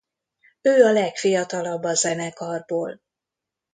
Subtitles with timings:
[0.61, 3.01] Ő a legfiatalabb a zenekarból.